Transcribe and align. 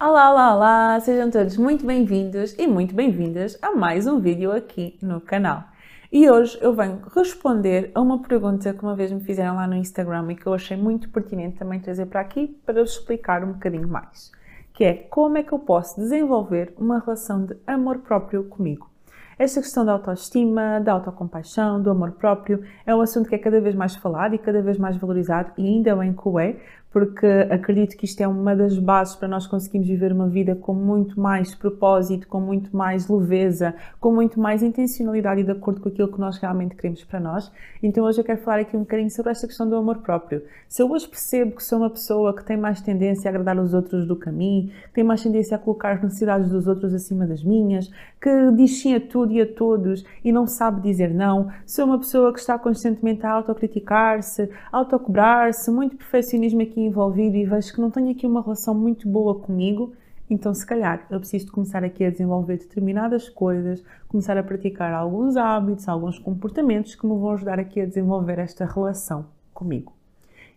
Olá, 0.00 0.32
olá, 0.32 0.54
olá! 0.56 1.00
Sejam 1.00 1.30
todos 1.30 1.56
muito 1.56 1.86
bem-vindos 1.86 2.52
e 2.58 2.66
muito 2.66 2.92
bem-vindas 2.92 3.56
a 3.62 3.70
mais 3.70 4.08
um 4.08 4.18
vídeo 4.18 4.50
aqui 4.50 4.98
no 5.00 5.20
canal. 5.20 5.62
E 6.10 6.28
hoje 6.28 6.58
eu 6.60 6.74
venho 6.74 7.00
responder 7.14 7.92
a 7.94 8.00
uma 8.00 8.20
pergunta 8.20 8.74
que 8.74 8.82
uma 8.82 8.96
vez 8.96 9.12
me 9.12 9.20
fizeram 9.20 9.54
lá 9.54 9.68
no 9.68 9.76
Instagram 9.76 10.32
e 10.32 10.34
que 10.34 10.46
eu 10.46 10.52
achei 10.52 10.76
muito 10.76 11.08
pertinente 11.10 11.58
também 11.58 11.78
trazer 11.78 12.06
para 12.06 12.20
aqui 12.20 12.48
para 12.66 12.80
vos 12.80 12.96
explicar 12.96 13.44
um 13.44 13.52
bocadinho 13.52 13.86
mais, 13.86 14.32
que 14.72 14.82
é 14.82 14.94
como 14.94 15.38
é 15.38 15.44
que 15.44 15.52
eu 15.52 15.60
posso 15.60 16.00
desenvolver 16.00 16.74
uma 16.76 16.98
relação 16.98 17.46
de 17.46 17.56
amor 17.64 17.98
próprio 17.98 18.42
comigo. 18.48 18.90
Esta 19.36 19.60
questão 19.60 19.84
da 19.84 19.92
autoestima, 19.92 20.80
da 20.80 20.92
autocompaixão, 20.92 21.82
do 21.82 21.90
amor 21.90 22.12
próprio 22.12 22.62
é 22.86 22.94
um 22.94 23.00
assunto 23.00 23.28
que 23.28 23.34
é 23.34 23.38
cada 23.38 23.60
vez 23.60 23.74
mais 23.74 23.96
falado 23.96 24.34
e 24.34 24.38
cada 24.38 24.62
vez 24.62 24.78
mais 24.78 24.96
valorizado 24.96 25.50
e 25.58 25.66
ainda 25.66 25.96
bem 25.96 26.12
que 26.12 26.28
o 26.28 26.38
é, 26.38 26.56
porque 26.94 27.26
acredito 27.50 27.96
que 27.96 28.04
isto 28.04 28.20
é 28.20 28.28
uma 28.28 28.54
das 28.54 28.78
bases 28.78 29.16
para 29.16 29.26
nós 29.26 29.48
conseguirmos 29.48 29.88
viver 29.88 30.12
uma 30.12 30.28
vida 30.28 30.54
com 30.54 30.72
muito 30.72 31.18
mais 31.18 31.52
propósito, 31.52 32.28
com 32.28 32.38
muito 32.40 32.74
mais 32.76 33.08
leveza, 33.08 33.74
com 33.98 34.12
muito 34.12 34.38
mais 34.38 34.62
intencionalidade 34.62 35.40
e 35.40 35.44
de 35.44 35.50
acordo 35.50 35.80
com 35.80 35.88
aquilo 35.88 36.06
que 36.06 36.20
nós 36.20 36.38
realmente 36.38 36.76
queremos 36.76 37.02
para 37.02 37.18
nós. 37.18 37.50
Então 37.82 38.04
hoje 38.04 38.20
eu 38.20 38.24
quero 38.24 38.40
falar 38.42 38.60
aqui 38.60 38.76
um 38.76 38.80
bocadinho 38.80 39.10
sobre 39.10 39.32
esta 39.32 39.44
questão 39.44 39.68
do 39.68 39.74
amor 39.74 39.98
próprio. 39.98 40.44
Se 40.68 40.82
eu 40.82 40.88
hoje 40.88 41.08
percebo 41.08 41.56
que 41.56 41.64
sou 41.64 41.78
uma 41.78 41.90
pessoa 41.90 42.32
que 42.32 42.44
tem 42.44 42.56
mais 42.56 42.80
tendência 42.80 43.28
a 43.28 43.30
agradar 43.30 43.58
os 43.58 43.74
outros 43.74 44.06
do 44.06 44.14
que 44.14 44.28
a 44.28 44.32
mim, 44.32 44.70
que 44.84 44.92
tem 44.92 45.02
mais 45.02 45.20
tendência 45.20 45.56
a 45.56 45.58
colocar 45.58 45.94
as 45.94 46.02
necessidades 46.02 46.48
dos 46.48 46.68
outros 46.68 46.94
acima 46.94 47.26
das 47.26 47.42
minhas, 47.42 47.90
que 48.22 48.52
diz 48.52 48.80
sim 48.80 48.94
a 48.94 49.00
tudo 49.00 49.32
e 49.32 49.42
a 49.42 49.46
todos 49.52 50.04
e 50.24 50.30
não 50.30 50.46
sabe 50.46 50.80
dizer 50.80 51.12
não, 51.12 51.50
sou 51.66 51.86
uma 51.86 51.98
pessoa 51.98 52.32
que 52.32 52.38
está 52.38 52.56
constantemente 52.56 53.26
a 53.26 53.32
autocriticar-se, 53.32 54.48
a 54.70 54.78
autocobrar-se, 54.78 55.72
muito 55.72 55.96
perfeccionismo 55.96 56.62
aqui 56.62 56.83
envolvido 56.84 57.36
e 57.36 57.44
vejo 57.44 57.72
que 57.72 57.80
não 57.80 57.90
tenho 57.90 58.10
aqui 58.10 58.26
uma 58.26 58.42
relação 58.42 58.74
muito 58.74 59.08
boa 59.08 59.38
comigo, 59.38 59.92
então 60.28 60.54
se 60.54 60.64
calhar 60.64 61.06
eu 61.10 61.18
preciso 61.18 61.50
começar 61.52 61.84
aqui 61.84 62.04
a 62.04 62.10
desenvolver 62.10 62.58
determinadas 62.58 63.28
coisas, 63.28 63.82
começar 64.08 64.36
a 64.36 64.42
praticar 64.42 64.92
alguns 64.92 65.36
hábitos, 65.36 65.88
alguns 65.88 66.18
comportamentos 66.18 66.94
que 66.94 67.06
me 67.06 67.18
vão 67.18 67.32
ajudar 67.32 67.58
aqui 67.58 67.80
a 67.80 67.86
desenvolver 67.86 68.38
esta 68.38 68.64
relação 68.64 69.26
comigo. 69.52 69.92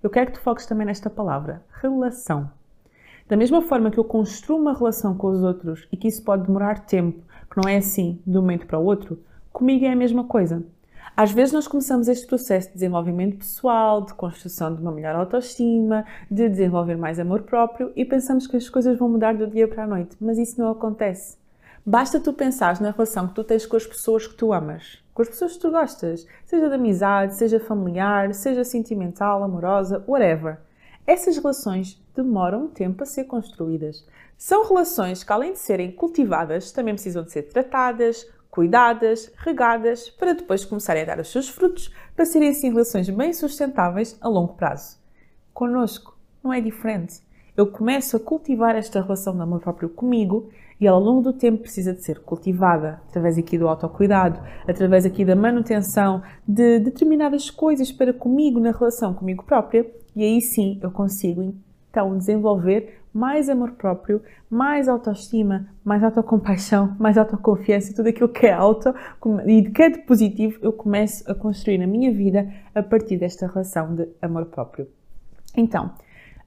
Eu 0.01 0.09
quero 0.09 0.27
que 0.27 0.33
tu 0.33 0.41
foques 0.41 0.65
também 0.65 0.85
nesta 0.85 1.09
palavra, 1.09 1.63
relação. 1.81 2.49
Da 3.27 3.35
mesma 3.35 3.61
forma 3.61 3.91
que 3.91 3.97
eu 3.97 4.05
construo 4.05 4.57
uma 4.57 4.73
relação 4.73 5.15
com 5.15 5.27
os 5.27 5.43
outros 5.43 5.87
e 5.91 5.97
que 5.97 6.07
isso 6.07 6.23
pode 6.23 6.45
demorar 6.45 6.85
tempo, 6.85 7.19
que 7.51 7.57
não 7.57 7.69
é 7.69 7.77
assim 7.77 8.21
de 8.25 8.37
um 8.37 8.41
momento 8.41 8.65
para 8.65 8.79
o 8.79 8.85
outro, 8.85 9.19
comigo 9.51 9.83
é 9.83 9.91
a 9.91 9.95
mesma 9.95 10.23
coisa. 10.23 10.63
Às 11.19 11.31
vezes 11.31 11.51
nós 11.51 11.67
começamos 11.67 12.07
este 12.07 12.27
processo 12.27 12.67
de 12.67 12.75
desenvolvimento 12.75 13.39
pessoal, 13.39 14.05
de 14.05 14.13
construção 14.13 14.75
de 14.75 14.79
uma 14.79 14.91
melhor 14.91 15.15
autoestima, 15.15 16.05
de 16.29 16.47
desenvolver 16.47 16.95
mais 16.95 17.19
amor 17.19 17.41
próprio 17.41 17.91
e 17.95 18.05
pensamos 18.05 18.45
que 18.45 18.55
as 18.55 18.69
coisas 18.69 18.95
vão 18.99 19.09
mudar 19.09 19.35
do 19.35 19.47
dia 19.47 19.67
para 19.67 19.85
a 19.85 19.87
noite, 19.87 20.15
mas 20.21 20.37
isso 20.37 20.61
não 20.61 20.69
acontece. 20.69 21.35
Basta 21.83 22.19
tu 22.19 22.31
pensares 22.33 22.79
na 22.79 22.91
relação 22.91 23.27
que 23.27 23.33
tu 23.33 23.43
tens 23.43 23.65
com 23.65 23.75
as 23.75 23.87
pessoas 23.87 24.27
que 24.27 24.35
tu 24.35 24.53
amas, 24.53 24.99
com 25.11 25.23
as 25.23 25.27
pessoas 25.27 25.53
que 25.53 25.59
tu 25.59 25.71
gostas, 25.71 26.27
seja 26.45 26.69
de 26.69 26.75
amizade, 26.75 27.33
seja 27.33 27.59
familiar, 27.59 28.31
seja 28.35 28.63
sentimental, 28.63 29.43
amorosa, 29.43 30.03
whatever. 30.07 30.59
Essas 31.07 31.35
relações 31.35 31.99
demoram 32.15 32.67
tempo 32.67 33.01
a 33.01 33.07
ser 33.07 33.23
construídas. 33.23 34.05
São 34.37 34.67
relações 34.67 35.23
que, 35.23 35.33
além 35.33 35.53
de 35.53 35.59
serem 35.59 35.91
cultivadas, 35.91 36.71
também 36.71 36.93
precisam 36.93 37.23
de 37.23 37.31
ser 37.31 37.43
tratadas, 37.43 38.23
cuidadas, 38.57 39.31
regadas, 39.37 40.09
para 40.09 40.33
depois 40.33 40.65
começarem 40.65 41.03
a 41.03 41.05
dar 41.05 41.19
os 41.19 41.31
seus 41.31 41.47
frutos, 41.47 41.93
para 42.15 42.25
serem 42.25 42.49
assim 42.49 42.71
relações 42.71 43.07
bem 43.07 43.31
sustentáveis 43.31 44.17
a 44.19 44.27
longo 44.27 44.55
prazo. 44.55 44.97
Conosco 45.53 46.17
não 46.43 46.51
é 46.51 46.59
diferente. 46.59 47.21
Eu 47.55 47.67
começo 47.67 48.17
a 48.17 48.19
cultivar 48.19 48.75
esta 48.75 48.99
relação 48.99 49.35
de 49.35 49.43
amor 49.43 49.59
próprio 49.59 49.89
comigo 49.89 50.49
e 50.81 50.87
ao 50.87 50.99
longo 50.99 51.21
do 51.21 51.33
tempo 51.33 51.61
precisa 51.61 51.93
de 51.93 52.01
ser 52.01 52.17
cultivada 52.21 52.99
através 53.07 53.37
aqui 53.37 53.59
do 53.59 53.67
autocuidado, 53.67 54.41
através 54.67 55.05
aqui 55.05 55.23
da 55.23 55.35
manutenção 55.35 56.23
de 56.47 56.79
determinadas 56.79 57.51
coisas 57.51 57.91
para 57.91 58.11
comigo 58.11 58.59
na 58.59 58.71
relação 58.71 59.13
comigo 59.13 59.43
própria 59.43 59.85
e 60.15 60.23
aí 60.23 60.41
sim 60.41 60.79
eu 60.81 60.89
consigo 60.89 61.53
então 61.91 62.17
desenvolver 62.17 62.96
mais 63.13 63.49
amor 63.49 63.71
próprio, 63.71 64.21
mais 64.49 64.87
autoestima, 64.87 65.67
mais 65.83 66.03
autocompaixão, 66.03 66.95
mais 66.99 67.17
autoconfiança, 67.17 67.93
tudo 67.95 68.09
aquilo 68.09 68.29
que 68.29 68.45
é 68.45 68.53
auto 68.53 68.93
e 69.45 69.63
que 69.69 69.81
é 69.81 69.89
de 69.89 69.99
positivo, 69.99 70.59
eu 70.61 70.71
começo 70.71 71.29
a 71.29 71.35
construir 71.35 71.77
na 71.77 71.87
minha 71.87 72.11
vida 72.11 72.51
a 72.75 72.83
partir 72.83 73.17
desta 73.17 73.47
relação 73.47 73.95
de 73.95 74.07
amor 74.21 74.45
próprio. 74.45 74.87
Então, 75.55 75.91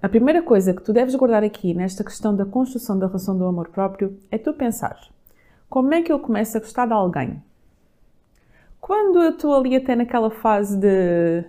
a 0.02 0.08
primeira 0.08 0.42
coisa 0.42 0.72
que 0.72 0.82
tu 0.82 0.92
deves 0.92 1.14
guardar 1.14 1.44
aqui 1.44 1.74
nesta 1.74 2.02
questão 2.02 2.34
da 2.34 2.46
construção 2.46 2.98
da 2.98 3.06
relação 3.06 3.36
do 3.36 3.44
amor 3.44 3.68
próprio 3.68 4.16
é 4.30 4.38
tu 4.38 4.52
pensar: 4.54 4.98
como 5.68 5.92
é 5.92 6.02
que 6.02 6.10
eu 6.10 6.18
começo 6.18 6.56
a 6.56 6.60
gostar 6.60 6.86
de 6.86 6.92
alguém? 6.92 7.42
Quando 8.80 9.22
eu 9.22 9.30
estou 9.30 9.54
ali 9.54 9.76
até 9.76 9.94
naquela 9.94 10.30
fase 10.30 10.78
de 10.78 11.44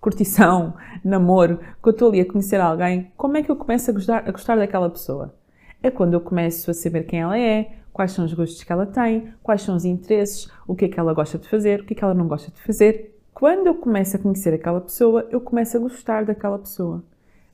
curtição, 0.00 0.74
namoro, 1.04 1.58
que 1.58 1.88
eu 1.88 1.92
estou 1.92 2.08
ali 2.08 2.20
a 2.20 2.26
conhecer 2.26 2.60
alguém, 2.60 3.12
como 3.16 3.36
é 3.36 3.42
que 3.42 3.50
eu 3.50 3.56
começo 3.56 3.90
a 3.90 3.94
gostar, 3.94 4.28
a 4.28 4.30
gostar 4.30 4.56
daquela 4.56 4.88
pessoa? 4.88 5.34
É 5.82 5.90
quando 5.90 6.14
eu 6.14 6.20
começo 6.20 6.70
a 6.70 6.74
saber 6.74 7.04
quem 7.04 7.20
ela 7.20 7.38
é, 7.38 7.76
quais 7.92 8.12
são 8.12 8.24
os 8.24 8.32
gostos 8.32 8.62
que 8.62 8.72
ela 8.72 8.86
tem, 8.86 9.32
quais 9.42 9.62
são 9.62 9.76
os 9.76 9.84
interesses, 9.84 10.50
o 10.66 10.74
que 10.74 10.86
é 10.86 10.88
que 10.88 10.98
ela 10.98 11.12
gosta 11.12 11.38
de 11.38 11.48
fazer, 11.48 11.80
o 11.80 11.84
que 11.84 11.94
é 11.94 11.96
que 11.96 12.04
ela 12.04 12.14
não 12.14 12.28
gosta 12.28 12.50
de 12.50 12.62
fazer. 12.62 13.18
Quando 13.34 13.66
eu 13.66 13.74
começo 13.74 14.16
a 14.16 14.18
conhecer 14.18 14.54
aquela 14.54 14.80
pessoa, 14.80 15.26
eu 15.30 15.40
começo 15.40 15.76
a 15.76 15.80
gostar 15.80 16.24
daquela 16.24 16.58
pessoa. 16.58 17.02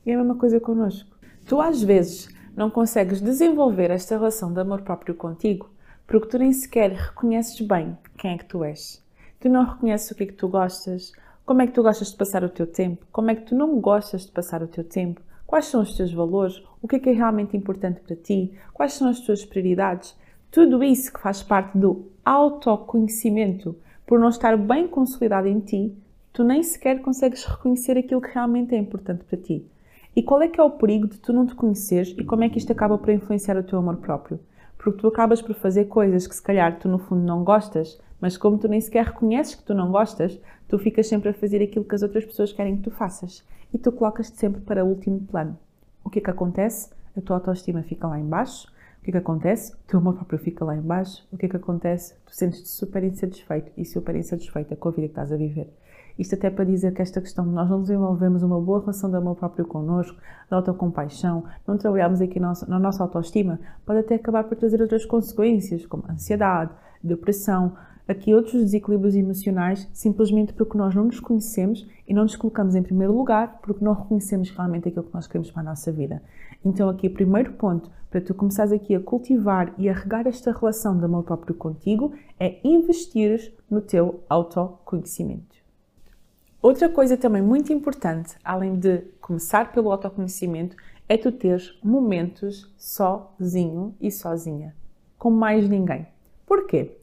E 0.04 0.10
é 0.10 0.14
a 0.14 0.18
mesma 0.18 0.36
coisa 0.36 0.60
connosco. 0.60 1.16
Tu, 1.46 1.60
às 1.60 1.82
vezes, 1.82 2.28
não 2.56 2.70
consegues 2.70 3.20
desenvolver 3.20 3.90
esta 3.90 4.16
relação 4.16 4.52
de 4.52 4.60
amor 4.60 4.82
próprio 4.82 5.14
contigo 5.14 5.70
porque 6.06 6.28
tu 6.28 6.38
nem 6.38 6.52
sequer 6.52 6.92
reconheces 6.92 7.60
bem 7.60 7.98
quem 8.16 8.34
é 8.34 8.38
que 8.38 8.44
tu 8.44 8.62
és. 8.62 9.02
Tu 9.40 9.48
não 9.48 9.64
reconheces 9.64 10.10
o 10.10 10.14
que 10.14 10.22
é 10.22 10.26
que 10.26 10.32
tu 10.32 10.48
gostas, 10.48 11.12
como 11.46 11.62
é 11.62 11.66
que 11.68 11.72
tu 11.72 11.82
gostas 11.84 12.10
de 12.10 12.16
passar 12.16 12.42
o 12.42 12.48
teu 12.48 12.66
tempo? 12.66 13.06
Como 13.12 13.30
é 13.30 13.36
que 13.36 13.42
tu 13.42 13.54
não 13.54 13.80
gostas 13.80 14.26
de 14.26 14.32
passar 14.32 14.64
o 14.64 14.66
teu 14.66 14.82
tempo? 14.82 15.20
Quais 15.46 15.66
são 15.66 15.80
os 15.80 15.96
teus 15.96 16.12
valores? 16.12 16.60
O 16.82 16.88
que 16.88 16.96
é 16.96 16.98
que 16.98 17.08
é 17.08 17.12
realmente 17.12 17.56
importante 17.56 18.00
para 18.00 18.16
ti? 18.16 18.52
Quais 18.74 18.94
são 18.94 19.08
as 19.08 19.20
tuas 19.20 19.44
prioridades? 19.44 20.16
Tudo 20.50 20.82
isso 20.82 21.12
que 21.12 21.20
faz 21.20 21.44
parte 21.44 21.78
do 21.78 22.10
autoconhecimento, 22.24 23.76
por 24.04 24.18
não 24.18 24.28
estar 24.28 24.56
bem 24.56 24.88
consolidado 24.88 25.46
em 25.46 25.60
ti, 25.60 25.96
tu 26.32 26.42
nem 26.42 26.64
sequer 26.64 27.00
consegues 27.00 27.44
reconhecer 27.44 27.96
aquilo 27.96 28.20
que 28.20 28.34
realmente 28.34 28.74
é 28.74 28.78
importante 28.78 29.22
para 29.22 29.38
ti. 29.38 29.64
E 30.16 30.24
qual 30.24 30.42
é 30.42 30.48
que 30.48 30.60
é 30.60 30.64
o 30.64 30.70
perigo 30.72 31.06
de 31.06 31.18
tu 31.18 31.32
não 31.32 31.46
te 31.46 31.54
conheceres 31.54 32.12
e 32.18 32.24
como 32.24 32.42
é 32.42 32.48
que 32.48 32.58
isto 32.58 32.72
acaba 32.72 32.98
por 32.98 33.10
influenciar 33.10 33.56
o 33.56 33.62
teu 33.62 33.78
amor 33.78 33.98
próprio? 33.98 34.40
Porque 34.76 34.98
tu 34.98 35.06
acabas 35.06 35.40
por 35.40 35.54
fazer 35.54 35.84
coisas 35.84 36.26
que 36.26 36.34
se 36.34 36.42
calhar 36.42 36.76
tu 36.80 36.88
no 36.88 36.98
fundo 36.98 37.22
não 37.22 37.44
gostas, 37.44 38.00
mas 38.20 38.36
como 38.36 38.58
tu 38.58 38.66
nem 38.66 38.80
sequer 38.80 39.06
reconheces 39.06 39.54
que 39.54 39.64
tu 39.64 39.74
não 39.74 39.90
gostas, 39.90 40.40
tu 40.68 40.78
ficas 40.78 41.06
sempre 41.06 41.30
a 41.30 41.34
fazer 41.34 41.62
aquilo 41.62 41.84
que 41.84 41.94
as 41.94 42.02
outras 42.02 42.24
pessoas 42.24 42.52
querem 42.52 42.76
que 42.76 42.82
tu 42.82 42.90
faças 42.90 43.44
e 43.72 43.78
tu 43.78 43.92
colocas-te 43.92 44.38
sempre 44.38 44.60
para 44.60 44.84
o 44.84 44.88
último 44.88 45.20
plano. 45.20 45.58
O 46.04 46.10
que 46.10 46.18
é 46.18 46.22
que 46.22 46.30
acontece? 46.30 46.90
A 47.16 47.20
tua 47.20 47.36
autoestima 47.36 47.82
fica 47.82 48.06
lá 48.06 48.18
embaixo. 48.18 48.68
O 49.00 49.04
que 49.04 49.10
é 49.10 49.12
que 49.12 49.18
acontece? 49.18 49.72
O 49.72 49.76
teu 49.86 49.98
amor 49.98 50.14
próprio 50.14 50.38
fica 50.38 50.64
lá 50.64 50.76
embaixo. 50.76 51.26
O 51.32 51.36
que 51.36 51.46
é 51.46 51.48
que 51.48 51.56
acontece? 51.56 52.14
Tu 52.26 52.34
sentes-te 52.34 52.68
super 52.68 53.02
insatisfeito 53.04 53.70
e 53.76 53.84
super 53.84 54.16
insatisfeita 54.16 54.74
com 54.76 54.88
a 54.88 54.92
vida 54.92 55.08
que 55.08 55.12
estás 55.12 55.32
a 55.32 55.36
viver. 55.36 55.72
Isto 56.18 56.34
até 56.34 56.48
para 56.48 56.64
dizer 56.64 56.94
que 56.94 57.02
esta 57.02 57.20
questão 57.20 57.44
de 57.44 57.50
nós 57.50 57.68
não 57.68 57.82
desenvolvemos 57.82 58.42
uma 58.42 58.58
boa 58.60 58.80
relação 58.80 59.10
de 59.10 59.16
amor 59.16 59.36
próprio 59.36 59.66
connosco, 59.66 60.16
de 60.16 60.54
autocompaixão, 60.54 61.44
não 61.66 61.76
trabalharmos 61.76 62.22
aqui 62.22 62.40
na 62.40 62.78
nossa 62.78 63.02
autoestima, 63.02 63.60
pode 63.84 64.00
até 64.00 64.14
acabar 64.14 64.44
por 64.44 64.56
trazer 64.56 64.80
outras 64.80 65.04
consequências, 65.04 65.84
como 65.84 66.04
ansiedade, 66.08 66.72
depressão, 67.06 67.76
aqui 68.06 68.34
outros 68.34 68.62
desequilíbrios 68.62 69.14
emocionais, 69.14 69.88
simplesmente 69.92 70.52
porque 70.52 70.76
nós 70.78 70.94
não 70.94 71.04
nos 71.04 71.20
conhecemos 71.20 71.86
e 72.06 72.14
não 72.14 72.22
nos 72.22 72.36
colocamos 72.36 72.74
em 72.74 72.82
primeiro 72.82 73.16
lugar 73.16 73.58
porque 73.62 73.84
não 73.84 73.94
reconhecemos 73.94 74.50
realmente 74.50 74.88
aquilo 74.88 75.04
que 75.04 75.14
nós 75.14 75.26
queremos 75.26 75.50
para 75.50 75.62
a 75.62 75.64
nossa 75.64 75.90
vida. 75.90 76.22
Então, 76.64 76.88
aqui, 76.88 77.08
o 77.08 77.12
primeiro 77.12 77.52
ponto 77.52 77.90
para 78.10 78.20
tu 78.20 78.34
começares 78.34 78.72
aqui 78.72 78.94
a 78.94 79.00
cultivar 79.00 79.74
e 79.76 79.88
a 79.88 79.92
regar 79.92 80.26
esta 80.26 80.52
relação 80.52 80.96
de 80.98 81.04
amor 81.04 81.24
próprio 81.24 81.54
contigo 81.54 82.12
é 82.38 82.58
investir 82.64 83.52
no 83.70 83.80
teu 83.80 84.20
autoconhecimento. 84.28 85.56
Outra 86.62 86.88
coisa 86.88 87.16
também 87.16 87.42
muito 87.42 87.72
importante, 87.72 88.34
além 88.42 88.76
de 88.76 88.98
começar 89.20 89.72
pelo 89.72 89.92
autoconhecimento, 89.92 90.76
é 91.08 91.16
tu 91.16 91.30
teres 91.30 91.78
momentos 91.82 92.72
sozinho 92.76 93.94
e 94.00 94.10
sozinha, 94.10 94.74
com 95.18 95.30
mais 95.30 95.68
ninguém. 95.68 96.06
Porquê? 96.46 96.95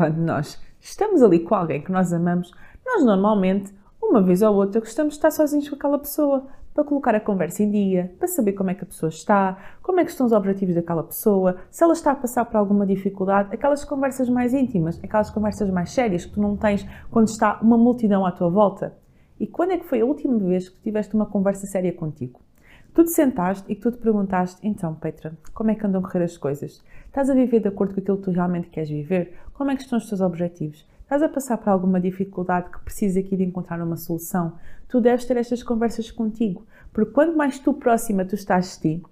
Quando 0.00 0.16
nós 0.16 0.58
estamos 0.80 1.22
ali 1.22 1.40
com 1.40 1.54
alguém 1.54 1.82
que 1.82 1.92
nós 1.92 2.10
amamos, 2.10 2.50
nós 2.86 3.04
normalmente, 3.04 3.70
uma 4.02 4.22
vez 4.22 4.40
ou 4.40 4.54
outra, 4.54 4.80
gostamos 4.80 5.12
de 5.12 5.18
estar 5.18 5.30
sozinhos 5.30 5.68
com 5.68 5.76
aquela 5.76 5.98
pessoa, 5.98 6.46
para 6.72 6.84
colocar 6.84 7.14
a 7.14 7.20
conversa 7.20 7.62
em 7.62 7.70
dia, 7.70 8.14
para 8.18 8.26
saber 8.26 8.54
como 8.54 8.70
é 8.70 8.74
que 8.74 8.82
a 8.82 8.86
pessoa 8.86 9.10
está, 9.10 9.58
como 9.82 10.00
é 10.00 10.04
que 10.04 10.10
estão 10.10 10.24
os 10.24 10.32
objetivos 10.32 10.74
daquela 10.74 11.02
pessoa, 11.02 11.58
se 11.70 11.84
ela 11.84 11.92
está 11.92 12.12
a 12.12 12.14
passar 12.14 12.46
por 12.46 12.56
alguma 12.56 12.86
dificuldade, 12.86 13.50
aquelas 13.52 13.84
conversas 13.84 14.30
mais 14.30 14.54
íntimas, 14.54 14.98
aquelas 15.04 15.28
conversas 15.28 15.68
mais 15.68 15.90
sérias 15.90 16.24
que 16.24 16.32
tu 16.32 16.40
não 16.40 16.56
tens 16.56 16.86
quando 17.10 17.28
está 17.28 17.58
uma 17.60 17.76
multidão 17.76 18.24
à 18.24 18.32
tua 18.32 18.48
volta. 18.48 18.96
E 19.38 19.46
quando 19.46 19.72
é 19.72 19.76
que 19.76 19.84
foi 19.84 20.00
a 20.00 20.06
última 20.06 20.38
vez 20.38 20.70
que 20.70 20.80
tiveste 20.80 21.14
uma 21.14 21.26
conversa 21.26 21.66
séria 21.66 21.92
contigo? 21.92 22.40
Tu 22.92 23.04
te 23.04 23.10
sentaste 23.12 23.70
e 23.70 23.76
tu 23.76 23.92
te 23.92 23.98
perguntaste, 23.98 24.58
então, 24.66 24.94
Petra, 24.96 25.32
como 25.54 25.70
é 25.70 25.76
que 25.76 25.86
andam 25.86 26.00
a 26.00 26.04
correr 26.04 26.24
as 26.24 26.36
coisas? 26.36 26.82
Estás 27.06 27.30
a 27.30 27.34
viver 27.34 27.60
de 27.60 27.68
acordo 27.68 27.94
com 27.94 28.00
aquilo 28.00 28.16
que 28.16 28.24
tu 28.24 28.30
realmente 28.32 28.68
queres 28.68 28.90
viver? 28.90 29.38
Como 29.54 29.70
é 29.70 29.76
que 29.76 29.82
estão 29.82 29.96
os 29.96 30.08
teus 30.08 30.20
objetivos? 30.20 30.84
Estás 31.02 31.22
a 31.22 31.28
passar 31.28 31.58
por 31.58 31.68
alguma 31.68 32.00
dificuldade 32.00 32.68
que 32.70 32.80
precisas 32.80 33.24
aqui 33.24 33.36
de 33.36 33.44
encontrar 33.44 33.80
uma 33.80 33.96
solução? 33.96 34.54
Tu 34.88 35.00
deves 35.00 35.24
ter 35.24 35.36
estas 35.36 35.62
conversas 35.62 36.10
contigo, 36.10 36.66
porque 36.92 37.12
quanto 37.12 37.36
mais 37.36 37.60
tu 37.60 37.74
próxima 37.74 38.24
tu 38.24 38.34
estás 38.34 38.76
de 38.76 38.80
ti, 38.96 39.02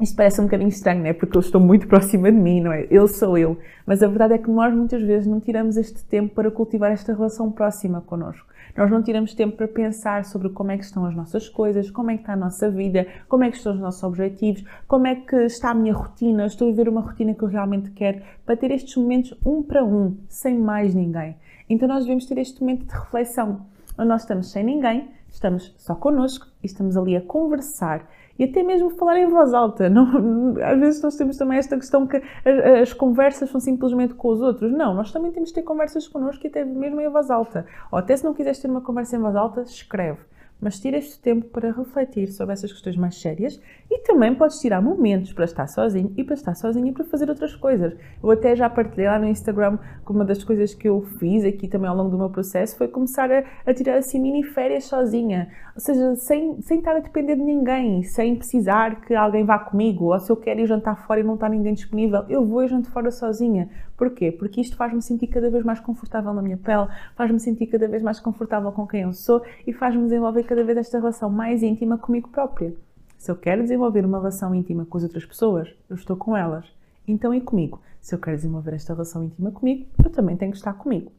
isto 0.00 0.16
parece 0.16 0.40
um 0.40 0.44
bocadinho 0.44 0.68
estranho, 0.68 1.00
não 1.00 1.06
é? 1.06 1.12
Porque 1.12 1.36
eu 1.36 1.40
estou 1.40 1.60
muito 1.60 1.86
próxima 1.88 2.30
de 2.30 2.38
mim, 2.38 2.60
não 2.60 2.72
é? 2.72 2.86
Eu 2.90 3.06
sou 3.06 3.36
eu. 3.36 3.58
Mas 3.86 4.02
a 4.02 4.08
verdade 4.08 4.34
é 4.34 4.38
que 4.38 4.50
nós 4.50 4.74
muitas 4.74 5.02
vezes 5.02 5.26
não 5.26 5.40
tiramos 5.40 5.76
este 5.76 6.02
tempo 6.04 6.34
para 6.34 6.50
cultivar 6.50 6.90
esta 6.90 7.12
relação 7.12 7.50
próxima 7.50 8.00
connosco. 8.00 8.50
Nós 8.76 8.90
não 8.90 9.02
tiramos 9.02 9.34
tempo 9.34 9.56
para 9.56 9.68
pensar 9.68 10.24
sobre 10.24 10.48
como 10.48 10.70
é 10.70 10.78
que 10.78 10.84
estão 10.84 11.04
as 11.04 11.14
nossas 11.14 11.48
coisas, 11.48 11.90
como 11.90 12.10
é 12.10 12.14
que 12.14 12.22
está 12.22 12.34
a 12.34 12.36
nossa 12.36 12.70
vida, 12.70 13.06
como 13.28 13.44
é 13.44 13.50
que 13.50 13.56
estão 13.56 13.74
os 13.74 13.80
nossos 13.80 14.02
objetivos, 14.02 14.64
como 14.86 15.06
é 15.06 15.16
que 15.16 15.36
está 15.44 15.70
a 15.70 15.74
minha 15.74 15.92
rotina, 15.92 16.46
estou 16.46 16.68
a 16.68 16.70
viver 16.70 16.88
uma 16.88 17.00
rotina 17.00 17.34
que 17.34 17.42
eu 17.42 17.48
realmente 17.48 17.90
quero, 17.90 18.22
para 18.46 18.56
ter 18.56 18.70
estes 18.70 18.96
momentos 18.96 19.36
um 19.44 19.62
para 19.62 19.84
um, 19.84 20.16
sem 20.28 20.58
mais 20.58 20.94
ninguém. 20.94 21.36
Então 21.68 21.88
nós 21.88 22.04
devemos 22.04 22.26
ter 22.26 22.38
este 22.38 22.60
momento 22.60 22.86
de 22.86 22.94
reflexão, 22.94 23.66
nós 23.98 24.22
estamos 24.22 24.50
sem 24.50 24.64
ninguém, 24.64 25.08
estamos 25.30 25.74
só 25.76 25.94
connosco 25.94 26.46
e 26.62 26.66
estamos 26.66 26.96
ali 26.96 27.16
a 27.16 27.20
conversar 27.20 28.08
e 28.40 28.44
até 28.44 28.62
mesmo 28.62 28.88
falar 28.88 29.18
em 29.18 29.28
voz 29.28 29.52
alta. 29.52 29.90
Não, 29.90 30.54
às 30.64 30.78
vezes 30.80 31.02
nós 31.02 31.14
temos 31.14 31.36
também 31.36 31.58
esta 31.58 31.76
questão 31.76 32.06
que 32.06 32.16
as, 32.16 32.80
as, 32.80 32.92
conversas 32.94 33.50
são 33.50 33.60
simplesmente 33.60 34.14
com 34.14 34.28
os 34.28 34.40
outros. 34.40 34.72
Não, 34.72 34.94
nós 34.94 35.12
também 35.12 35.30
temos 35.30 35.50
de 35.50 35.56
ter 35.56 35.62
conversas 35.62 36.08
connosco 36.08 36.46
e 36.46 36.48
até 36.48 36.64
mesmo 36.64 36.98
em 37.02 37.08
voz 37.10 37.30
alta. 37.30 37.66
Ou 37.92 37.98
até 37.98 38.16
se 38.16 38.24
não 38.24 38.32
quiseres 38.32 38.58
ter 38.58 38.70
uma 38.70 38.80
conversa 38.80 39.14
em 39.14 39.18
voz 39.18 39.36
alta, 39.36 39.60
escreve 39.60 40.20
mas 40.60 40.78
tira 40.78 40.98
este 40.98 41.18
tempo 41.18 41.46
para 41.46 41.72
refletir 41.72 42.28
sobre 42.28 42.52
essas 42.52 42.72
questões 42.72 42.96
mais 42.96 43.20
sérias 43.20 43.60
e 43.90 43.98
também 44.00 44.34
podes 44.34 44.58
tirar 44.60 44.80
momentos 44.80 45.32
para 45.32 45.44
estar 45.44 45.66
sozinho 45.66 46.12
e 46.16 46.22
para 46.22 46.34
estar 46.34 46.54
sozinho 46.54 46.86
e 46.86 46.92
para 46.92 47.04
fazer 47.04 47.28
outras 47.28 47.54
coisas. 47.56 47.94
Eu 48.22 48.30
até 48.30 48.54
já 48.54 48.68
partilhei 48.68 49.08
lá 49.08 49.18
no 49.18 49.26
Instagram 49.26 49.78
que 50.04 50.12
uma 50.12 50.24
das 50.24 50.44
coisas 50.44 50.74
que 50.74 50.88
eu 50.88 51.02
fiz 51.18 51.44
aqui 51.44 51.66
também 51.66 51.88
ao 51.88 51.96
longo 51.96 52.10
do 52.10 52.18
meu 52.18 52.30
processo 52.30 52.76
foi 52.76 52.88
começar 52.88 53.30
a, 53.30 53.44
a 53.66 53.74
tirar 53.74 53.96
assim 53.96 54.20
mini 54.20 54.42
férias 54.42 54.84
sozinha, 54.84 55.48
ou 55.74 55.80
seja, 55.80 56.14
sem, 56.16 56.60
sem 56.62 56.78
estar 56.78 56.96
a 56.96 57.00
depender 57.00 57.36
de 57.36 57.42
ninguém, 57.42 58.02
sem 58.02 58.36
precisar 58.36 59.00
que 59.02 59.14
alguém 59.14 59.44
vá 59.44 59.58
comigo, 59.58 60.12
ou 60.12 60.18
se 60.18 60.30
eu 60.30 60.36
quero 60.36 60.60
ir 60.60 60.66
jantar 60.66 61.06
fora 61.06 61.20
e 61.20 61.22
não 61.22 61.34
está 61.34 61.48
ninguém 61.48 61.74
disponível, 61.74 62.24
eu 62.28 62.44
vou 62.44 62.62
e 62.62 62.68
janto 62.68 62.90
fora 62.90 63.10
sozinha. 63.10 63.68
Porquê? 63.96 64.32
Porque 64.32 64.62
isto 64.62 64.76
faz-me 64.76 65.02
sentir 65.02 65.26
cada 65.26 65.50
vez 65.50 65.62
mais 65.62 65.78
confortável 65.78 66.32
na 66.32 66.40
minha 66.40 66.56
pele, 66.56 66.88
faz-me 67.14 67.38
sentir 67.38 67.66
cada 67.66 67.86
vez 67.86 68.02
mais 68.02 68.18
confortável 68.18 68.72
com 68.72 68.86
quem 68.86 69.02
eu 69.02 69.12
sou 69.12 69.42
e 69.66 69.72
faz-me 69.72 70.04
desenvolver 70.04 70.42
cada 70.50 70.64
vez 70.64 70.78
esta 70.78 70.98
relação 70.98 71.30
mais 71.30 71.62
íntima 71.62 71.96
comigo 71.96 72.28
própria. 72.28 72.74
Se 73.16 73.30
eu 73.30 73.36
quero 73.36 73.62
desenvolver 73.62 74.04
uma 74.04 74.18
relação 74.18 74.52
íntima 74.52 74.84
com 74.84 74.98
as 74.98 75.04
outras 75.04 75.24
pessoas, 75.24 75.72
eu 75.88 75.94
estou 75.94 76.16
com 76.16 76.36
elas. 76.36 76.66
Então 77.06 77.32
e 77.32 77.40
comigo? 77.40 77.80
Se 78.00 78.16
eu 78.16 78.18
quero 78.18 78.36
desenvolver 78.36 78.74
esta 78.74 78.92
relação 78.92 79.22
íntima 79.22 79.52
comigo, 79.52 79.86
eu 80.04 80.10
também 80.10 80.36
tenho 80.36 80.50
que 80.50 80.58
estar 80.58 80.72
comigo. 80.72 81.12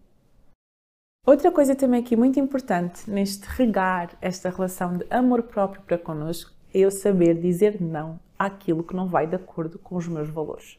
Outra 1.26 1.50
coisa 1.50 1.74
também 1.74 2.02
aqui 2.02 2.14
muito 2.14 2.42
importante 2.42 3.10
neste 3.10 3.48
regar 3.48 4.18
esta 4.20 4.50
relação 4.50 4.98
de 4.98 5.06
amor 5.10 5.44
próprio 5.44 5.82
para 5.84 5.98
connosco 5.98 6.52
é 6.74 6.80
eu 6.80 6.92
saber 6.92 7.40
dizer 7.40 7.82
não 7.82 8.20
àquilo 8.38 8.84
que 8.84 8.98
não 8.98 9.08
vai 9.08 9.28
de 9.28 9.38
acordo 9.38 9.80
com 9.80 9.96
os 9.96 10.10
meus 10.10 10.28
valores. 10.28 10.78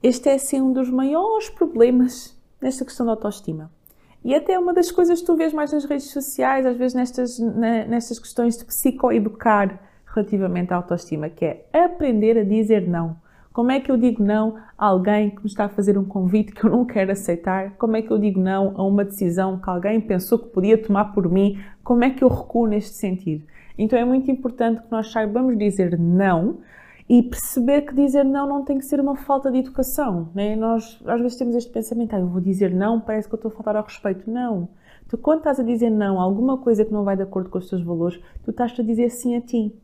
Este 0.00 0.28
é, 0.28 0.38
sim, 0.38 0.60
um 0.60 0.72
dos 0.72 0.88
maiores 0.88 1.50
problemas 1.50 2.40
nesta 2.60 2.84
questão 2.84 3.04
da 3.04 3.10
autoestima. 3.10 3.72
E 4.24 4.34
até 4.34 4.58
uma 4.58 4.72
das 4.72 4.90
coisas 4.90 5.20
que 5.20 5.26
tu 5.26 5.36
vês 5.36 5.52
mais 5.52 5.70
nas 5.70 5.84
redes 5.84 6.10
sociais, 6.10 6.64
às 6.64 6.76
vezes 6.76 6.94
nestas, 6.94 7.38
nestas 7.38 8.18
questões 8.18 8.56
de 8.56 8.64
psicoeducar 8.64 9.78
relativamente 10.06 10.72
à 10.72 10.76
autoestima, 10.76 11.28
que 11.28 11.44
é 11.44 11.66
aprender 11.74 12.38
a 12.38 12.42
dizer 12.42 12.88
não. 12.88 13.16
Como 13.52 13.70
é 13.70 13.78
que 13.78 13.90
eu 13.90 13.96
digo 13.96 14.22
não 14.22 14.56
a 14.78 14.86
alguém 14.86 15.30
que 15.30 15.42
me 15.42 15.46
está 15.46 15.66
a 15.66 15.68
fazer 15.68 15.98
um 15.98 16.04
convite 16.04 16.52
que 16.52 16.64
eu 16.64 16.70
não 16.70 16.84
quero 16.84 17.12
aceitar? 17.12 17.72
Como 17.76 17.96
é 17.96 18.02
que 18.02 18.10
eu 18.10 18.18
digo 18.18 18.40
não 18.40 18.72
a 18.76 18.82
uma 18.82 19.04
decisão 19.04 19.60
que 19.60 19.68
alguém 19.68 20.00
pensou 20.00 20.38
que 20.38 20.48
podia 20.48 20.78
tomar 20.78 21.12
por 21.12 21.30
mim? 21.30 21.60
Como 21.84 22.02
é 22.02 22.10
que 22.10 22.24
eu 22.24 22.28
recuo 22.28 22.66
neste 22.66 22.94
sentido? 22.94 23.44
Então 23.76 23.98
é 23.98 24.04
muito 24.04 24.30
importante 24.30 24.80
que 24.82 24.90
nós 24.90 25.12
saibamos 25.12 25.56
dizer 25.58 25.98
não 25.98 26.58
e 27.08 27.22
perceber 27.22 27.82
que 27.82 27.94
dizer 27.94 28.24
não 28.24 28.48
não 28.48 28.64
tem 28.64 28.78
que 28.78 28.84
ser 28.84 28.98
uma 29.00 29.16
falta 29.16 29.50
de 29.50 29.58
educação. 29.58 30.30
Né? 30.34 30.56
Nós 30.56 31.00
às 31.06 31.20
vezes 31.20 31.36
temos 31.36 31.54
este 31.54 31.70
pensamento, 31.70 32.14
ah, 32.14 32.20
eu 32.20 32.26
vou 32.26 32.40
dizer 32.40 32.72
não, 32.74 33.00
parece 33.00 33.28
que 33.28 33.34
eu 33.34 33.36
estou 33.36 33.50
a 33.50 33.54
faltar 33.54 33.76
ao 33.76 33.84
respeito. 33.84 34.30
Não. 34.30 34.68
Tu, 35.08 35.18
quando 35.18 35.38
estás 35.38 35.60
a 35.60 35.62
dizer 35.62 35.90
não 35.90 36.18
a 36.18 36.22
alguma 36.22 36.56
coisa 36.58 36.84
que 36.84 36.92
não 36.92 37.04
vai 37.04 37.16
de 37.16 37.22
acordo 37.22 37.50
com 37.50 37.58
os 37.58 37.68
teus 37.68 37.82
valores, 37.82 38.18
tu 38.42 38.50
estás 38.50 38.78
a 38.78 38.82
dizer 38.82 39.10
sim 39.10 39.36
a 39.36 39.40
ti. 39.40 39.74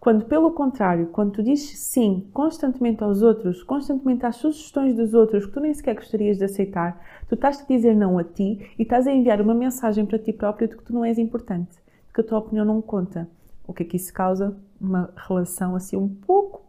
Quando, 0.00 0.26
pelo 0.26 0.50
contrário, 0.50 1.06
quando 1.06 1.32
tu 1.32 1.42
dizes 1.42 1.78
sim 1.78 2.28
constantemente 2.32 3.02
aos 3.02 3.22
outros, 3.22 3.62
constantemente 3.62 4.26
às 4.26 4.36
sugestões 4.36 4.94
dos 4.94 5.14
outros 5.14 5.46
que 5.46 5.52
tu 5.52 5.60
nem 5.60 5.72
sequer 5.72 5.94
gostarias 5.94 6.36
de 6.36 6.44
aceitar, 6.44 7.00
tu 7.26 7.34
estás 7.34 7.60
a 7.60 7.64
dizer 7.64 7.94
não 7.94 8.18
a 8.18 8.24
ti 8.24 8.70
e 8.78 8.82
estás 8.82 9.06
a 9.06 9.12
enviar 9.12 9.40
uma 9.40 9.54
mensagem 9.54 10.04
para 10.04 10.18
ti 10.18 10.32
próprio 10.32 10.68
de 10.68 10.76
que 10.76 10.84
tu 10.84 10.92
não 10.92 11.04
és 11.04 11.18
importante, 11.18 11.76
de 11.76 12.12
que 12.12 12.20
a 12.20 12.24
tua 12.24 12.38
opinião 12.38 12.66
não 12.66 12.82
conta. 12.82 13.26
O 13.66 13.72
que 13.72 13.82
é 13.82 13.86
que 13.86 13.96
isso 13.96 14.12
causa? 14.12 14.56
uma 14.84 15.12
relação 15.16 15.74
assim 15.74 15.96
um 15.96 16.08
pouco 16.08 16.62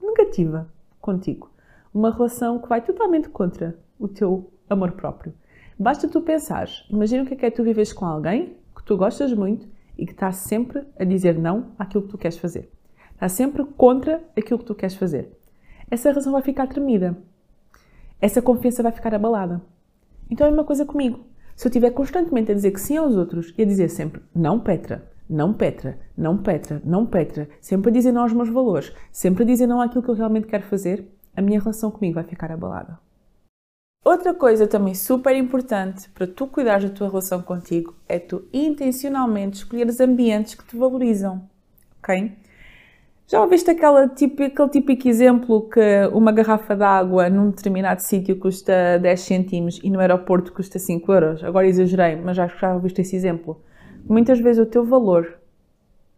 negativa 0.00 0.68
contigo. 1.00 1.50
Uma 1.94 2.10
relação 2.10 2.58
que 2.58 2.68
vai 2.68 2.82
totalmente 2.82 3.28
contra 3.28 3.78
o 3.98 4.08
teu 4.08 4.50
amor 4.68 4.92
próprio. 4.92 5.32
Basta 5.78 6.08
tu 6.08 6.20
pensares, 6.20 6.84
imagina 6.90 7.22
o 7.22 7.26
que 7.26 7.34
é 7.34 7.36
que 7.36 7.46
é 7.46 7.50
tu 7.50 7.62
vives 7.62 7.92
com 7.92 8.04
alguém 8.04 8.56
que 8.74 8.82
tu 8.84 8.96
gostas 8.96 9.32
muito 9.32 9.66
e 9.96 10.04
que 10.04 10.12
está 10.12 10.32
sempre 10.32 10.84
a 10.98 11.04
dizer 11.04 11.38
não 11.38 11.72
àquilo 11.78 12.02
que 12.02 12.10
tu 12.10 12.18
queres 12.18 12.38
fazer. 12.38 12.70
Está 13.12 13.28
sempre 13.28 13.64
contra 13.64 14.22
aquilo 14.36 14.58
que 14.58 14.64
tu 14.64 14.74
queres 14.74 14.94
fazer. 14.94 15.30
Essa 15.90 16.10
relação 16.10 16.32
vai 16.32 16.42
ficar 16.42 16.66
tremida. 16.66 17.16
Essa 18.20 18.42
confiança 18.42 18.82
vai 18.82 18.92
ficar 18.92 19.14
abalada. 19.14 19.62
Então 20.30 20.46
é 20.46 20.50
uma 20.50 20.64
coisa 20.64 20.84
comigo. 20.84 21.20
Se 21.54 21.66
eu 21.66 21.70
estiver 21.70 21.90
constantemente 21.90 22.50
a 22.50 22.54
dizer 22.54 22.72
que 22.72 22.80
sim 22.80 22.96
aos 22.96 23.16
outros 23.16 23.54
e 23.56 23.62
a 23.62 23.66
dizer 23.66 23.88
sempre 23.88 24.20
não, 24.34 24.60
Petra, 24.60 25.10
não 25.28 25.52
Petra, 25.52 25.98
não 26.16 26.38
Petra, 26.38 26.80
não 26.84 27.06
Petra, 27.06 27.48
sempre 27.60 27.90
a 27.90 27.92
dizer 27.92 28.12
não 28.12 28.22
aos 28.22 28.32
meus 28.32 28.48
valores, 28.48 28.92
sempre 29.10 29.42
a 29.42 29.46
dizer 29.46 29.66
não 29.66 29.80
àquilo 29.80 30.02
que 30.02 30.10
eu 30.10 30.14
realmente 30.14 30.46
quero 30.46 30.64
fazer, 30.64 31.06
a 31.36 31.42
minha 31.42 31.60
relação 31.60 31.90
comigo 31.90 32.14
vai 32.14 32.24
ficar 32.24 32.50
abalada. 32.50 32.98
Outra 34.04 34.32
coisa 34.32 34.68
também 34.68 34.94
super 34.94 35.34
importante 35.34 36.08
para 36.10 36.28
tu 36.28 36.46
cuidares 36.46 36.88
da 36.88 36.94
tua 36.94 37.08
relação 37.08 37.42
contigo 37.42 37.94
é 38.08 38.20
tu 38.20 38.46
intencionalmente 38.52 39.56
escolheres 39.58 40.00
ambientes 40.00 40.54
que 40.54 40.64
te 40.64 40.76
valorizam, 40.76 41.42
ok? 41.98 42.32
Já 43.26 43.42
ouviste 43.42 43.68
aquela 43.68 44.04
aquele 44.04 44.68
típico 44.70 45.08
exemplo 45.08 45.68
que 45.68 46.06
uma 46.12 46.30
garrafa 46.30 46.76
de 46.76 46.84
água 46.84 47.28
num 47.28 47.50
determinado 47.50 48.00
sítio 48.00 48.38
custa 48.38 49.00
10 49.00 49.20
cêntimos 49.20 49.80
e 49.82 49.90
no 49.90 49.98
aeroporto 49.98 50.52
custa 50.52 50.78
5 50.78 51.12
euros? 51.12 51.42
Agora 51.42 51.66
exagerei, 51.66 52.14
mas 52.14 52.38
acho 52.38 52.54
que 52.54 52.60
já 52.60 52.72
ouviste 52.72 53.00
esse 53.00 53.16
exemplo. 53.16 53.60
Muitas 54.08 54.38
vezes 54.38 54.62
o 54.62 54.70
teu 54.70 54.84
valor, 54.84 55.36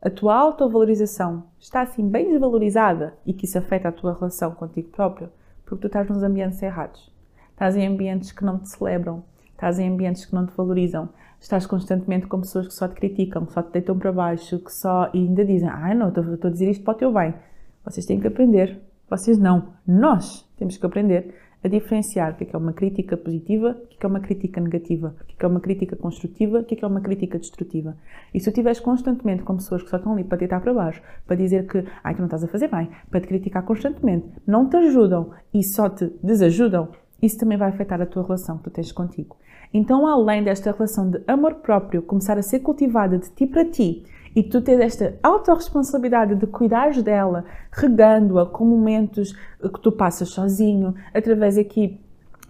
a 0.02 0.10
tua 0.10 0.34
autovalorização 0.34 1.44
está 1.58 1.80
assim 1.80 2.06
bem 2.06 2.30
desvalorizada 2.30 3.14
e 3.24 3.32
que 3.32 3.46
isso 3.46 3.56
afeta 3.56 3.88
a 3.88 3.92
tua 3.92 4.12
relação 4.12 4.50
contigo 4.50 4.90
próprio, 4.90 5.30
porque 5.64 5.80
tu 5.80 5.86
estás 5.86 6.06
nos 6.06 6.22
ambientes 6.22 6.62
errados. 6.62 7.10
Estás 7.50 7.76
em 7.76 7.86
ambientes 7.86 8.30
que 8.30 8.44
não 8.44 8.58
te 8.58 8.68
celebram, 8.68 9.24
estás 9.52 9.78
em 9.78 9.88
ambientes 9.88 10.26
que 10.26 10.34
não 10.34 10.44
te 10.46 10.54
valorizam, 10.54 11.08
estás 11.40 11.64
constantemente 11.66 12.26
com 12.26 12.40
pessoas 12.40 12.66
que 12.66 12.74
só 12.74 12.86
te 12.86 12.94
criticam, 12.94 13.46
que 13.46 13.54
só 13.54 13.62
te 13.62 13.72
deitam 13.72 13.98
para 13.98 14.12
baixo, 14.12 14.58
que 14.58 14.70
só 14.72 15.08
e 15.14 15.20
ainda 15.20 15.42
dizem: 15.42 15.70
Ah, 15.70 15.94
não, 15.94 16.08
estou, 16.08 16.24
a 16.44 16.50
dizer 16.50 16.70
isto 16.70 16.84
para 16.84 16.92
o 16.92 16.98
teu 16.98 17.10
bem. 17.10 17.34
Vocês 17.82 18.04
têm 18.04 18.20
que 18.20 18.26
aprender. 18.26 18.78
Vocês 19.08 19.38
não. 19.38 19.72
Nós 19.86 20.46
temos 20.58 20.76
que 20.76 20.84
aprender 20.84 21.34
a 21.62 21.68
diferenciar 21.68 22.32
o 22.32 22.36
que 22.36 22.44
é, 22.44 22.48
é 22.52 22.56
uma 22.56 22.72
crítica 22.72 23.16
positiva, 23.16 23.76
o 23.84 23.86
que 23.88 24.04
é 24.04 24.08
uma 24.08 24.20
crítica 24.20 24.60
negativa, 24.60 25.14
o 25.20 25.26
que 25.26 25.44
é 25.44 25.48
uma 25.48 25.60
crítica 25.60 25.96
construtiva, 25.96 26.60
o 26.60 26.64
que 26.64 26.84
é 26.84 26.86
uma 26.86 27.00
crítica 27.00 27.38
destrutiva. 27.38 27.96
E 28.32 28.38
se 28.38 28.44
tu 28.44 28.48
estiveres 28.50 28.80
constantemente 28.80 29.42
com 29.42 29.56
pessoas 29.56 29.82
que 29.82 29.90
só 29.90 29.96
estão 29.96 30.12
ali 30.12 30.24
para 30.24 30.38
deitar 30.38 30.60
para 30.60 30.72
baixo, 30.72 31.02
para 31.26 31.36
dizer 31.36 31.66
que 31.66 31.84
ai, 32.02 32.14
tu 32.14 32.18
não 32.18 32.26
estás 32.26 32.44
a 32.44 32.48
fazer 32.48 32.68
bem, 32.68 32.88
para 33.10 33.20
te 33.20 33.26
criticar 33.26 33.64
constantemente, 33.64 34.26
não 34.46 34.68
te 34.68 34.76
ajudam 34.76 35.30
e 35.52 35.62
só 35.62 35.88
te 35.88 36.12
desajudam, 36.22 36.88
isso 37.20 37.38
também 37.38 37.58
vai 37.58 37.68
afetar 37.68 38.00
a 38.00 38.06
tua 38.06 38.22
relação 38.22 38.58
que 38.58 38.64
tu 38.64 38.70
tens 38.70 38.92
contigo. 38.92 39.36
Então, 39.74 40.06
além 40.06 40.42
desta 40.42 40.72
relação 40.72 41.10
de 41.10 41.20
amor 41.26 41.56
próprio 41.56 42.00
começar 42.00 42.38
a 42.38 42.42
ser 42.42 42.60
cultivada 42.60 43.18
de 43.18 43.28
ti 43.30 43.46
para 43.46 43.64
ti, 43.64 44.04
e 44.34 44.42
tu 44.42 44.60
tens 44.60 44.80
esta 44.80 45.18
autorresponsabilidade 45.22 46.34
de 46.34 46.46
cuidares 46.46 47.02
dela, 47.02 47.44
regando-a 47.70 48.46
com 48.46 48.64
momentos 48.64 49.32
que 49.60 49.80
tu 49.80 49.92
passas 49.92 50.28
sozinho, 50.28 50.94
através 51.14 51.56
aqui 51.56 52.00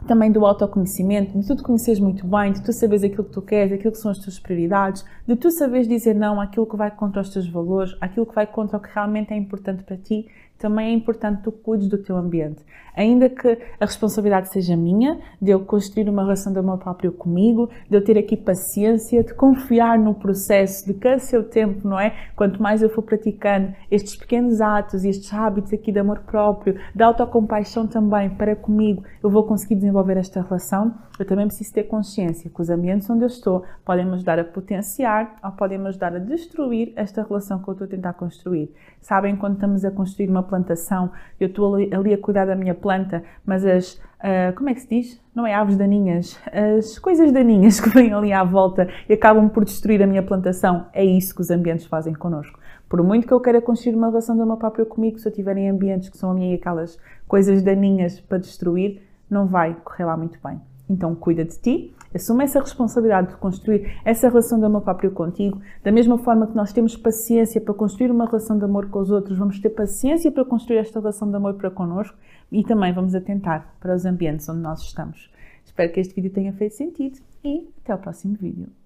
também 0.06 0.30
do 0.30 0.46
autoconhecimento, 0.46 1.38
de 1.38 1.46
tu 1.46 1.56
te 1.56 1.62
conheceres 1.62 1.98
muito 1.98 2.26
bem, 2.26 2.52
de 2.52 2.62
tu 2.62 2.72
saberes 2.72 3.02
aquilo 3.02 3.24
que 3.24 3.32
tu 3.32 3.42
queres, 3.42 3.72
aquilo 3.72 3.92
que 3.92 3.98
são 3.98 4.10
as 4.10 4.18
tuas 4.18 4.38
prioridades, 4.38 5.04
de 5.26 5.34
tu 5.34 5.50
saberes 5.50 5.88
dizer 5.88 6.14
não 6.14 6.40
àquilo 6.40 6.66
que 6.66 6.76
vai 6.76 6.90
contra 6.90 7.20
os 7.20 7.30
teus 7.30 7.48
valores, 7.48 7.96
àquilo 8.00 8.26
que 8.26 8.34
vai 8.34 8.46
contra 8.46 8.76
o 8.76 8.80
que 8.80 8.88
realmente 8.94 9.32
é 9.32 9.36
importante 9.36 9.82
para 9.82 9.96
ti 9.96 10.28
também 10.58 10.88
é 10.88 10.92
importante 10.92 11.42
tu 11.42 11.52
cuides 11.52 11.88
do 11.88 11.98
teu 11.98 12.16
ambiente. 12.16 12.64
Ainda 12.96 13.30
que 13.30 13.56
a 13.78 13.84
responsabilidade 13.84 14.48
seja 14.48 14.76
minha, 14.76 15.20
de 15.40 15.52
eu 15.52 15.60
construir 15.60 16.08
uma 16.08 16.22
relação 16.22 16.52
de 16.52 16.58
amor 16.58 16.78
próprio 16.78 17.12
comigo, 17.12 17.70
de 17.88 17.96
eu 17.96 18.02
ter 18.02 18.18
aqui 18.18 18.36
paciência, 18.36 19.22
de 19.22 19.32
confiar 19.34 19.96
no 19.96 20.14
processo, 20.14 20.84
de 20.84 20.94
que 20.94 21.06
a 21.06 21.18
seu 21.20 21.44
tempo, 21.44 21.86
não 21.86 21.98
é? 21.98 22.12
Quanto 22.34 22.60
mais 22.60 22.82
eu 22.82 22.90
for 22.90 23.02
praticando 23.02 23.72
estes 23.88 24.16
pequenos 24.16 24.60
atos 24.60 25.04
e 25.04 25.10
estes 25.10 25.32
hábitos 25.32 25.72
aqui 25.72 25.92
de 25.92 26.00
amor 26.00 26.20
próprio, 26.20 26.76
de 26.92 27.02
autocompaixão 27.02 27.86
também 27.86 28.30
para 28.30 28.56
comigo, 28.56 29.04
eu 29.22 29.30
vou 29.30 29.44
conseguir 29.44 29.76
desenvolver 29.76 30.16
esta 30.16 30.42
relação. 30.42 30.92
Eu 31.18 31.24
também 31.24 31.46
preciso 31.46 31.72
ter 31.72 31.84
consciência 31.84 32.50
que 32.50 32.60
os 32.60 32.70
ambientes 32.70 33.08
onde 33.10 33.22
eu 33.22 33.28
estou 33.28 33.64
podem 33.84 34.04
me 34.04 34.14
ajudar 34.14 34.38
a 34.38 34.44
potenciar 34.44 35.36
ou 35.42 35.52
podem 35.52 35.78
me 35.78 35.88
ajudar 35.88 36.14
a 36.14 36.18
destruir 36.18 36.92
esta 36.96 37.22
relação 37.22 37.60
que 37.62 37.68
eu 37.68 37.72
estou 37.72 37.86
a 37.86 37.90
tentar 37.90 38.12
construir. 38.14 38.72
Sabem 39.00 39.36
quando 39.36 39.54
estamos 39.54 39.84
a 39.84 39.90
construir 39.90 40.28
uma 40.28 40.42
plantação, 40.48 41.10
eu 41.38 41.48
estou 41.48 41.74
ali, 41.74 41.94
ali 41.94 42.14
a 42.14 42.18
cuidar 42.18 42.46
da 42.46 42.56
minha 42.56 42.74
planta, 42.74 43.22
mas 43.44 43.64
as, 43.64 43.94
uh, 43.94 44.54
como 44.56 44.70
é 44.70 44.74
que 44.74 44.80
se 44.80 44.88
diz? 44.88 45.20
Não 45.34 45.46
é 45.46 45.54
aves 45.54 45.76
daninhas, 45.76 46.40
as 46.50 46.98
coisas 46.98 47.30
daninhas 47.30 47.78
que 47.80 47.90
vêm 47.90 48.12
ali 48.12 48.32
à 48.32 48.42
volta 48.42 48.88
e 49.08 49.12
acabam 49.12 49.48
por 49.48 49.64
destruir 49.64 50.02
a 50.02 50.06
minha 50.06 50.22
plantação, 50.22 50.86
é 50.92 51.04
isso 51.04 51.34
que 51.34 51.40
os 51.40 51.50
ambientes 51.50 51.86
fazem 51.86 52.14
connosco. 52.14 52.58
Por 52.88 53.02
muito 53.02 53.26
que 53.26 53.32
eu 53.32 53.40
queira 53.40 53.60
construir 53.60 53.94
uma 53.94 54.08
relação 54.08 54.34
de 54.34 54.42
uma 54.42 54.56
própria 54.56 54.86
comigo, 54.86 55.18
se 55.18 55.28
eu 55.28 55.32
tiver 55.32 55.56
em 55.58 55.68
ambientes 55.68 56.08
que 56.08 56.16
são 56.16 56.30
a 56.30 56.34
minha 56.34 56.56
aquelas 56.56 56.98
coisas 57.26 57.62
daninhas 57.62 58.18
para 58.18 58.38
destruir, 58.38 59.02
não 59.30 59.46
vai 59.46 59.76
correr 59.84 60.06
lá 60.06 60.16
muito 60.16 60.38
bem. 60.42 60.58
Então 60.88 61.14
cuida 61.14 61.44
de 61.44 61.58
ti, 61.58 61.94
assume 62.14 62.44
essa 62.44 62.60
responsabilidade 62.60 63.28
de 63.28 63.36
construir 63.36 64.00
essa 64.04 64.28
relação 64.28 64.58
de 64.58 64.64
amor 64.64 64.80
próprio 64.80 65.10
contigo, 65.10 65.60
da 65.84 65.92
mesma 65.92 66.18
forma 66.18 66.46
que 66.46 66.56
nós 66.56 66.72
temos 66.72 66.96
paciência 66.96 67.60
para 67.60 67.74
construir 67.74 68.10
uma 68.10 68.24
relação 68.24 68.56
de 68.58 68.64
amor 68.64 68.88
com 68.88 69.00
os 69.00 69.10
outros, 69.10 69.38
vamos 69.38 69.60
ter 69.60 69.70
paciência 69.70 70.30
para 70.30 70.44
construir 70.44 70.78
esta 70.78 70.98
relação 70.98 71.28
de 71.28 71.36
amor 71.36 71.54
para 71.54 71.70
connosco 71.70 72.16
e 72.50 72.62
também 72.64 72.92
vamos 72.92 73.14
atentar 73.14 73.74
para 73.78 73.94
os 73.94 74.06
ambientes 74.06 74.48
onde 74.48 74.60
nós 74.60 74.80
estamos. 74.80 75.30
Espero 75.64 75.92
que 75.92 76.00
este 76.00 76.14
vídeo 76.14 76.30
tenha 76.30 76.52
feito 76.52 76.74
sentido 76.74 77.18
e 77.44 77.68
até 77.82 77.94
o 77.94 77.98
próximo 77.98 78.34
vídeo. 78.34 78.77